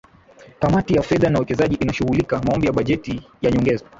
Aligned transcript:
kamati 0.59 0.93
ya 0.93 1.01
fedha 1.01 1.29
na 1.29 1.37
uwekezaji 1.39 1.75
inashughulikia 1.75 2.41
maombi 2.41 2.65
ya 2.67 2.73
bajeti 2.73 3.21
ya 3.41 3.51
nyongeza 3.51 3.85